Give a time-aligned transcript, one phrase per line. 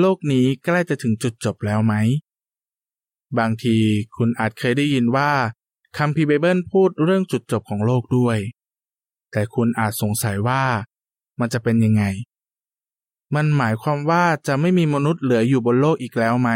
[0.00, 1.94] โลกนี้ใกล้จะถึงจุดจบแล้วไหม
[3.38, 3.76] บางที
[4.16, 5.30] คุณอาจเคยได้ยินว่า
[5.98, 8.38] คัมภีร์ไบเบิลพูดเรื่องจุดจบของโลกด้วย
[9.30, 10.62] แต่คุณอาจสงสัยว่า
[11.40, 12.04] มันจะเป็นยังไง
[13.34, 16.50] มันหมายความว่าจะไม่มีมนุษย์เหลืออยู่บนโลกอีกแล้วไหม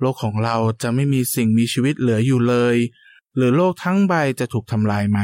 [0.00, 2.76] โลกของเราจะไม่มีสิ่งมีชีวิตเหลืออยู่เลย
[3.36, 5.18] หรือโลกทั้งใบจะถูกทำลายไหม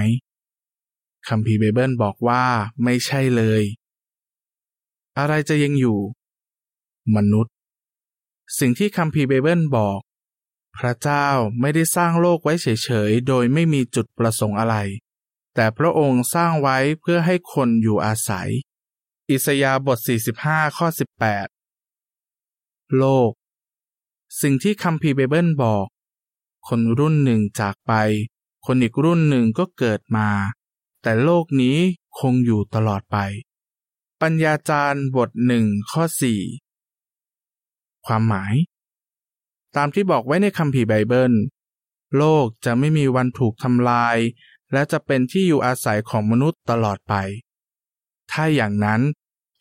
[1.29, 2.45] คัมภีร์ไบเบิลบอกว่า
[2.84, 3.62] ไม่ใช่เลย
[5.18, 5.98] อะไรจะยังอยู่
[7.17, 7.53] มนุษย์
[8.58, 10.00] สิ่งที่คัมภีร์ไบเบิลบอก
[10.79, 11.26] พระเจ้า
[11.61, 14.76] ไม่ได้สร้างโลกไว้เฉยๆ โดยไม่มีจุดประสงค์อะไร
[15.54, 18.49] แต่พระองค์สร้างไว้เพื่อให้คนอยู่อาศัย
[19.30, 19.99] อิสยาบท
[20.39, 20.86] 45 ข้อ
[21.72, 23.30] 18 โลก
[24.40, 25.86] สิ่งที่คัมภีร์ไบเบิลบอก
[26.68, 27.93] คนรุ่นหนึ่งจากไป
[28.66, 30.29] คนอีกรุ่นหนึ่งก็เกิดมา
[31.02, 31.79] แต่โลกนี้
[32.19, 33.16] คงอยู่ตลอดไป
[34.20, 36.41] ปัญญาจารย์บทหนึ่งข้อสี่
[38.08, 38.55] ความหมาย
[39.77, 41.33] ตามที่บอกไว้ในคัมภีร์ไบเบิล
[42.16, 44.16] โลกจะไม่มีวันถูกทำลาย
[44.72, 47.14] และจะเป็นที่อยู่อาศัยของมนุษย์ตลอดไป
[48.30, 49.00] ถ้าอย่างนั้น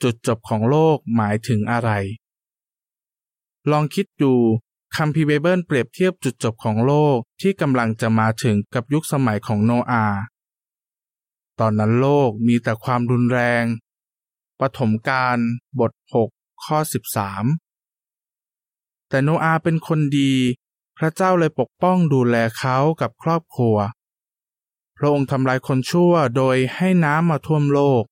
[0.02, 1.92] จุดจบของโลกหมายถึงอะไร
[3.72, 4.34] ลองคิดดู
[4.98, 10.20] คัมภีร์ไบเบิลเปรียบเทียบจุดจบของโลกที่กำลังจะมาถึงกับยุคสมัยของโนอาห์
[11.60, 13.64] ตอนนั้นโลกมีแต่ความรุนแรง
[14.60, 15.38] ปฐมกาล
[15.80, 15.92] บท
[16.30, 16.78] 6 ข้อ
[17.46, 17.67] 13
[19.10, 20.34] แต่โนอาเป็นคนดี
[20.98, 23.78] พระเจ้าเลยปกป้องดูแลเขากับครอบครัว
[24.98, 28.04] พระองค์ทำลายคนชั่วโดยให้น้ำมาท่วมโลก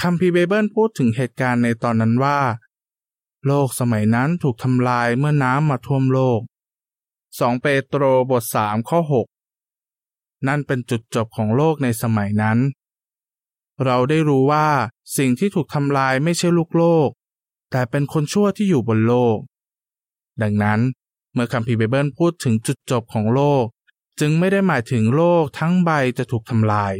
[0.00, 2.40] คัมภีร์ไบเบิลพูดถึงเหตุการณ์ในตอนนั้นว่า
[3.46, 6.40] โลกสมัยนั้นถูกทำลายเมื่อน้ำมาท่วมโลก
[7.00, 12.58] 2 เปโตรบท 3 ข้อ 6 นั่นเป็นจุดจบของโลกในสมัยนั้น
[13.84, 14.66] เราได้รู้ว่า
[15.16, 17.08] สิ่งที่ถูกทำลายไม่ใช่ลูกโลก
[17.70, 19.38] แต่เป็นคนชั่วที่อยู่บนโลก
[20.42, 20.80] ดังนั้น
[21.32, 23.64] เมื่อคัมภีร์ไบเบิลพูดถึงจุดจบของโลก
[24.20, 26.94] จึงไม่ได้หมายถึงโลกทั้งใบจะถูกทำลาย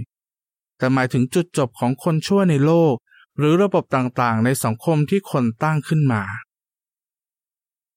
[0.78, 2.94] แต่หมายถึงจุดจบของคนชั่วในโลก
[3.38, 6.22] หรือระบบต่างๆ ในสังคมที่คนตั้งขึ้นมา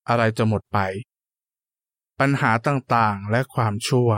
[0.08, 0.78] อะไรจะหมดไป
[2.20, 4.10] ปัญหาต่างๆ และความชั่ว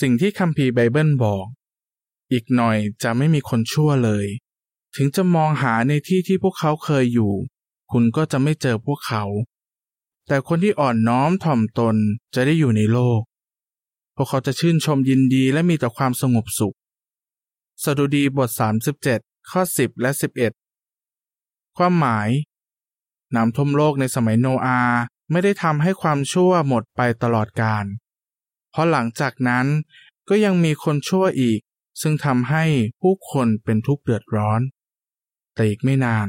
[0.00, 1.46] สิ่งที่คัมภีร์ไบเบิลบอก
[2.32, 4.26] อีกหน่อยจะไม่มีคนชั่วเลย
[4.96, 7.32] ถึงจะมองหาในที่ที่พวกเขาเคยอยู่
[7.92, 9.24] คุณก็จะไม่เจอพวกเขา
[10.26, 11.96] แต่คนที่อ่อนน้อมถ่อมตน
[12.34, 13.20] จะได้อยู่ในโลก
[14.16, 16.76] พวกเขาจะชื่นชมยินดีและมีแต่ความสงบสุข
[17.84, 18.50] สดุดีบท
[19.00, 20.10] 37 ข้อ 10 และ
[20.94, 22.28] 11 ความหมาย
[23.34, 24.80] น้ำท่วมโลกในสมัยโนอา
[25.30, 27.84] ไม่ได้ทำให้ความชั่วหมดไปตลอดกาล
[28.70, 29.66] เพราะหลังจากนั้น
[30.28, 31.60] ก็ยังมีคนชั่วอีก
[32.00, 32.64] ซึ่งทำให้
[33.00, 34.60] ผู้คนเป็นทุกข์เดือดร้อน
[35.54, 36.28] แต่อีกไม่นาน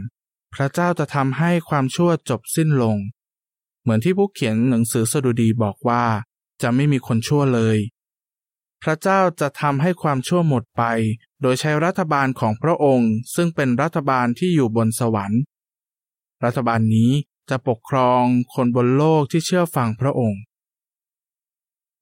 [0.59, 2.97] พระเจ้าจะทำให้ความชั่วจบสิ้นลง
[3.81, 6.03] เหมือนที่ผู้เขียนหนังสือสดุดีบอกว่า
[6.62, 7.78] จะไม่มีคนชั่วเลย
[8.84, 10.84] พระเจ้าจะทำให้ความชั่วหมดไป
[11.41, 15.41] โดยใช้รัฐบาลของพระองค์ ซึ่งเป็นรัฐบาลที่อยู่บนสวรรค์
[16.44, 17.12] รัฐบาลนี้
[17.50, 18.23] จะปกครอง
[18.53, 20.41] คนบนโลกที่เชื่อฟังพระองค์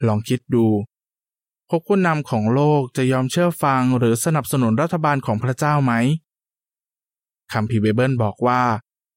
[0.08, 0.68] ลองคิดดู
[1.70, 5.94] พวกผู้นำของโลกจะยอมเชื่อฟังหรือสนับสนุนรัฐบาลของพระเจ้าไหม
[7.54, 8.62] คำพีเบเบิลบอกว่า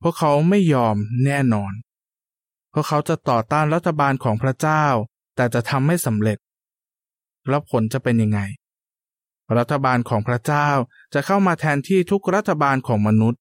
[0.02, 1.72] พวกเขาไม่ยอมแน่นอน
[2.72, 4.84] พวกเขาจะต่อต้านรัฐบาลของพระเจ้า
[5.36, 6.38] แต่จะทำไม่สำเร็จ
[7.48, 8.40] แล้วผลจะเป็นยังไง
[9.58, 10.68] รัฐบาลของพระเจ้า
[11.14, 13.40] จะเข้ามาแทนที่ทุกรัฐบาลของมนุษย์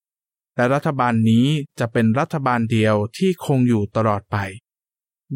[0.55, 1.47] และรัฐบาลนี้
[1.79, 4.37] จะเป็นรัฐบาลเดียวที่คงอยู่ตลอดไป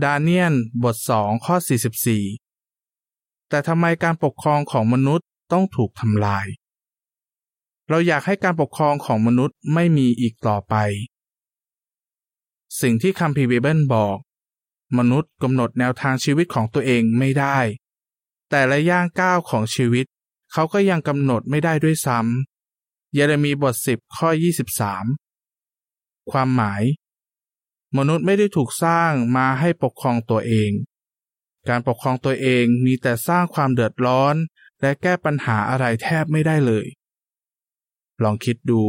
[0.04, 1.56] ดาเนียนบทสองข้อ
[2.54, 6.48] 44 แต่ทำไมการปกครองของมนุษย์ต้องถูกทำลาย
[7.92, 10.76] เราอยากให้การปกครองของมนุษย์ไม่มีอีกต่อไป
[12.82, 14.18] สิ่งที่คัมภีร์เบเบิลบอก
[14.98, 17.58] มนุษย์กำหนดแนวทางชีวิตของตัวเองไม่ได้
[18.50, 20.06] แต่ละย่างก้าวของชีวิต
[20.52, 24.30] เขาก็ยังกำหนดไม่ได้ด้วยซ้ำเยเรมีบท 10 ข้อ
[25.50, 26.84] 23 ความหมาย
[27.98, 30.72] มนุษย์ไม่ได้ถูกสร้างมาให้ปกครองตัวเอง
[31.70, 34.36] การปกครองตัวเองมีแต่สร้างความเดือดร้อน
[34.82, 36.86] และแก้ปัญหาอะไรแทบไม่ได้เลย
[38.24, 38.82] ลองคิดดู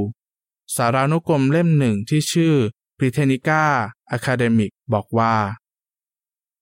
[0.77, 2.55] สารานุกรมเล่มหนึ่งที่ชื่อ
[2.99, 3.63] Britannica
[4.17, 5.35] Academic บอกว่า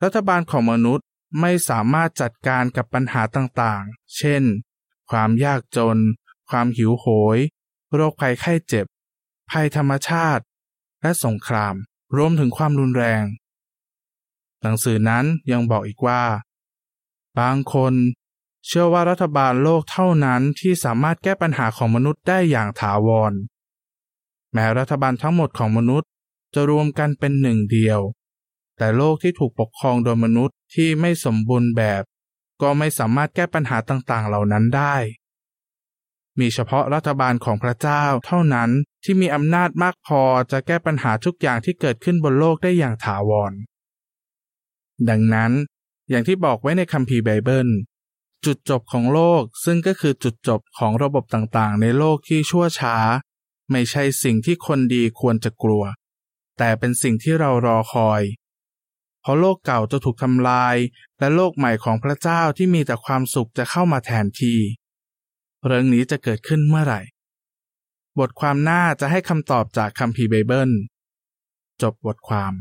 [0.03, 1.07] รัฐบาลของมนุษย์
[1.41, 4.43] ไม่สามารถจัดการกับปัญหาต่างๆ เช่น
[5.11, 5.99] ความยากจน
[6.51, 7.07] ความหิวโห
[7.37, 7.39] ย
[7.95, 8.87] โรคภัยไข้เจ็บ
[9.51, 10.45] ภัยธรรมชาติ
[11.03, 11.75] และสงคราม
[12.17, 13.25] รวมถึงความรุนแรง
[14.63, 16.23] หนังสือนั้นยังบอกอีกว่า
[17.39, 17.95] บางคน
[18.67, 23.33] เชื่อว่ารัฐบาลโลกเท่านั้นที่สามารถแก้ปัญหาของมนุษย์ได้อย่างถาวร
[24.53, 26.11] แม้รัฐบาลทั้งหมดของมนุษย์
[26.55, 28.01] จะรวมกันเป็นหนึ่งเดียว
[28.77, 32.03] แต่โลกที่ถูกปกครองโดยมนุษย์ที่ไม่สมบูรณ์แบบ
[32.63, 34.97] ก็ไม่สามารถแก้ปัญหาต่างๆ เหล่านั้นได้
[36.39, 38.71] มีเฉพาะรัฐบาลของพระเจ้าเท่านั้น
[39.05, 40.23] ที่มีอำนาจมากพอ
[40.53, 43.53] จะแก้ปัญหาทุกอย่างที่เกิดขึ้นบนโลกได้อย่างถาวร
[45.09, 45.53] ดังนั้น
[46.11, 47.69] อย่างที่บอกไว้ในคัมภีร์ไบเบิล
[48.45, 52.97] จุดจบของโลกซึ่งก็คือจุดจบของระบบต่างๆ ในโลกที่ชั่วช้า
[53.71, 55.85] ไม่ใช่สิ่งที่คนดีควรจะกลัว
[56.59, 58.23] แต่เป็นสิ่งที่เรารอคอย
[59.21, 60.77] เพราะโลกเก่าจะถูกทำลาย
[61.19, 64.59] และโลกใหม่ของพระเจ้าที่มีแต่ความสุขจะเข้ามาแทนที่
[65.67, 67.01] เรื่องนี้จะเกิดขึ้นเมื่อไหร่
[68.19, 70.71] บทความหน้าจะให้คำตอบจากคัมภีร์ไบเบิล
[71.83, 72.53] จบบทความ